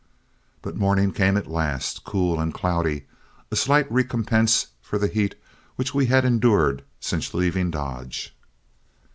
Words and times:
But 0.63 0.75
morning 0.75 1.11
came 1.11 1.37
at 1.37 1.45
last, 1.45 2.03
cool 2.05 2.39
and 2.39 2.51
cloudy, 2.51 3.05
a 3.51 3.55
slight 3.55 3.85
recompense 3.91 4.69
for 4.81 4.97
the 4.97 5.05
heat 5.07 5.35
which 5.75 5.93
we 5.93 6.07
had 6.07 6.25
endured 6.25 6.83
since 6.99 7.35
leaving 7.35 7.69
Dodge. 7.69 8.35